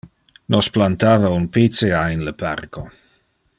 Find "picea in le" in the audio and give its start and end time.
1.59-2.35